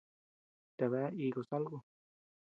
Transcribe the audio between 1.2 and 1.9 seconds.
costal ku?